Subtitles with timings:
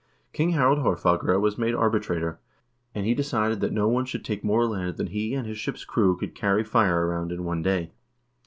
[0.33, 2.39] King Harald Haarfagre was made arbitrator,
[2.95, 5.85] and he decided that no one should take more land than he and his ship's
[5.85, 7.91] crew could carry fire around in one day.